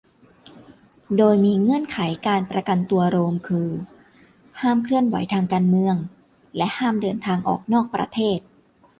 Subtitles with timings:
[1.17, 3.69] โดยมีเงื่อนไขการประกันตัว โรม คือ
[4.61, 5.95] ห้ามเคลื่อนไหวทางการเมือง
[6.57, 8.39] และห้ามเดินทางออกนอกประเทศ